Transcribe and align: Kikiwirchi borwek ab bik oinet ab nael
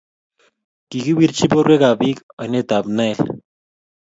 Kikiwirchi 0.89 1.45
borwek 1.51 1.83
ab 1.89 1.97
bik 1.99 2.17
oinet 2.41 2.69
ab 2.77 2.85
nael 2.97 3.19